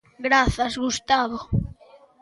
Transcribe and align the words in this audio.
Grazas, 0.25 0.73
Gustavo. 0.83 1.39